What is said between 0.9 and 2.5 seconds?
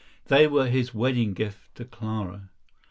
wedding gift to Clara.